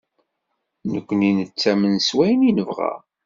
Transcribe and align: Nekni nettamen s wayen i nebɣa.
Nekni 0.91 1.31
nettamen 1.39 1.95
s 2.07 2.09
wayen 2.15 2.41
i 2.49 2.51
nebɣa. 2.57 2.93